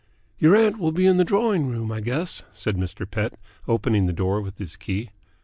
[0.39, 3.07] "Your aunt will be in the drawing room, I guess," said Mr.
[3.07, 3.35] Pett,
[3.67, 5.11] opening the door with his key.